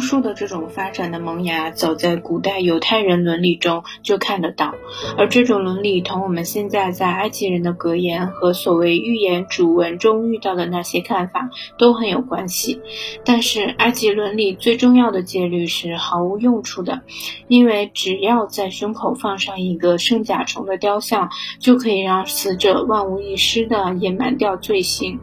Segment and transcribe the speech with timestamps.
[0.00, 4.74] 巫术的这种发展的萌芽，早在古代犹太人伦理中就看得到，
[5.18, 12.80] 而这种伦理同我们现在在埃及人的格言和所谓预言主文中遇到的那些看法都很有关系。
[13.26, 17.02] 但是，埃及伦理最重要的戒律是毫无用处的，
[17.46, 25.20] 因为只要在胸口放上一个圣甲虫的雕像，就可以让死者万无一失地隐瞒掉罪行，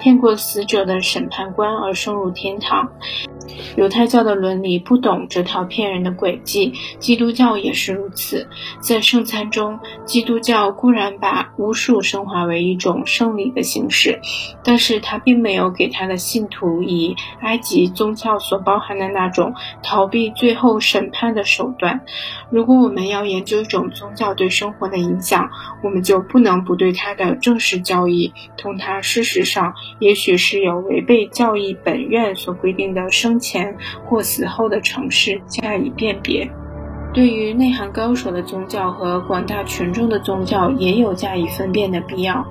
[0.00, 2.90] 骗过死者的审判官而升入天堂。
[3.76, 8.48] 犹太教的伦理不懂这套骗人的诡计，基督教也是如此。
[8.78, 14.20] 在圣餐中，基督教固然把巫术升华为一种圣礼的形式，
[14.62, 22.02] 但是他并没有给他的信徒以埃及宗教所包含的那种逃避最后审判的手段。
[22.50, 25.50] 如果我们要研究一种宗教对生活的影响，
[25.82, 36.50] 我们就不能不对它的正式教义同它事实上也许是有违背教义本愿所规定的生前或死后的城市加以辨别。
[37.14, 42.44] 对于内涵高手的宗教和广大群众的宗教，也有加以分辨的必要。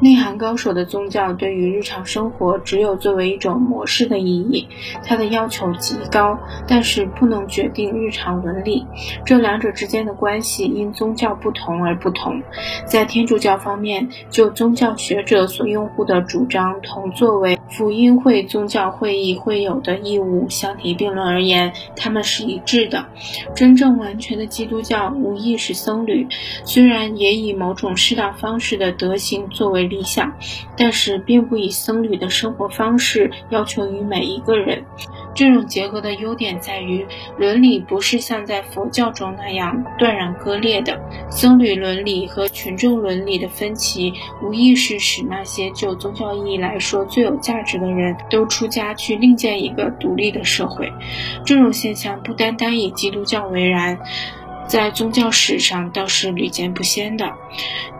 [0.00, 4.68] 内涵高手的宗教对于日常生活只有作为一种模式的意义，
[5.04, 8.84] 它的要求极高，但是不能决定日常伦理。
[9.24, 12.42] 这两者之间的关系因宗教不同而不同。
[12.84, 23.06] 在天主教方面，就宗教学者所拥护的主张同作为福音会宗教会议会有的义务相提并论而言，他们是一致的。
[23.54, 26.26] 真正完全的基督教无意识僧侣，
[26.64, 30.36] 虽然也以某种适当方式的德行作为理想，
[30.76, 34.84] 但是并不以僧侣的生活方式要求于每一个人。
[35.34, 37.06] 这种结合的优点在于，
[37.38, 41.00] 伦理不是像在佛教中那样断然割裂的。
[41.30, 50.92] 僧侣伦理和群众伦理的分歧，无疑是使那些就宗教意义来说最有价值的人都出家去另建一个独立的社会。
[51.44, 53.98] 这种现象不单单以基督教为然。
[54.68, 57.30] 在宗教史上倒是屡见不鲜的，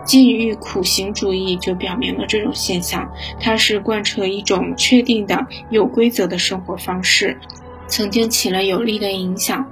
[0.04, 3.12] 禁欲苦行主义就表明了这种现象。
[3.40, 7.38] 它是贯彻一种确定的、有规则的生活方式。
[7.92, 9.70] 曾经起了有力的影响，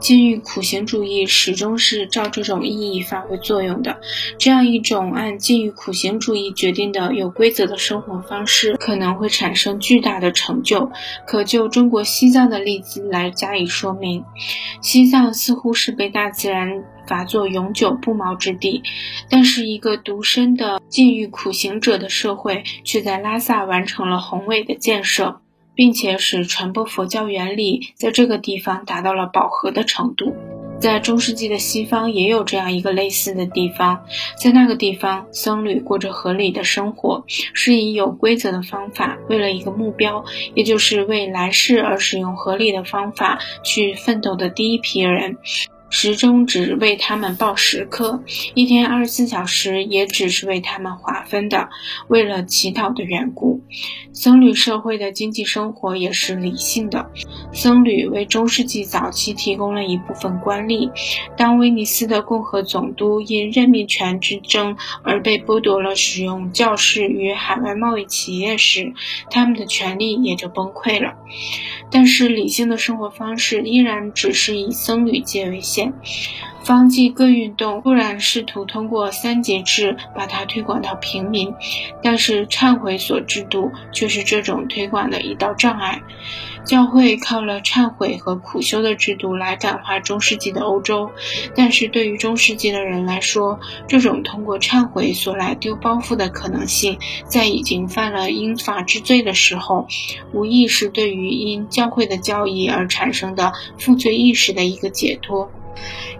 [0.00, 4.00] 禁欲苦行主义始终是照这种意义发挥作用的。
[4.38, 10.90] 这样一种按禁欲苦行主义决定的有规则的生活方式，可能会产生巨大的成就。
[11.28, 14.24] 可就中国西藏的例子来加以说明，
[14.82, 18.82] 西藏似乎是被大自然罚作永久不毛之地，
[19.28, 25.40] 但是一个独身的禁欲苦行者的社会，却在拉萨完成了宏伟的建设。
[25.74, 30.34] 并且使传播佛教原理在这个地方达到了饱和的程度。
[30.80, 34.02] 在中世纪的西方也有这样一个类似的地方，
[34.38, 45.36] 在那个地方，僧侣过着合理的生活，是以有规则的方法，为了一个目标，也就是为来世而使用合理的方法去奋斗的第一批人。
[45.90, 48.22] 时钟只为他们报时刻，
[48.54, 51.68] 一天二十四小时也只是为他们划分的。
[52.06, 53.60] 为了祈祷的缘故，
[54.12, 57.10] 僧侣社会的经济生活也是理性的。
[57.52, 60.90] 僧侣为中世纪早期提供了一部分官吏。
[61.36, 68.94] 当威尼斯的共和总督因任命权之争而被剥夺了使用教士与海外贸易企业时，
[69.28, 71.14] 他们的权利也就崩溃了。
[71.90, 75.79] 但是，理性的生活方式依然只是以僧侣界为限。
[76.62, 81.54] 方济各运动固然试图通过三节制把它推广到平民，
[82.02, 86.02] 但是忏悔所制度却是这种推广的一道障碍。
[86.64, 91.10] 教会靠了忏悔和苦修的制度来感化中世纪的欧洲，
[91.54, 99.88] 但是对于中世纪的人来说，这种通过忏悔所来丢包袱的可能性，在已经犯了因法之罪的时候，
[100.32, 105.50] 无疑是对于因教会的教义而产生的负罪意识的一个解脱。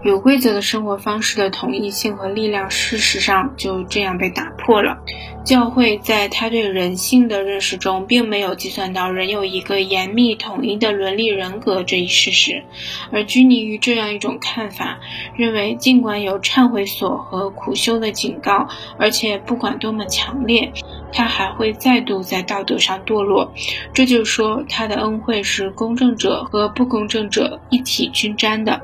[0.03, 4.97] 有规则的生活方式的统一性和力量，事实上就这样被打破了。
[5.43, 12.63] 教会在他对人性的认识中，并没有计算到人有一个严密统一的伦理人格这一事实，
[13.11, 14.99] 而拘泥于这样一种看法，
[15.35, 18.67] 认为尽管有忏悔所和苦修的警告，
[18.97, 20.71] 而且不管多么强烈，
[21.11, 23.51] 他还会再度在道德上堕落。
[23.93, 28.79] 这就说，他的恩惠是公正者和不公正者一体均沾的。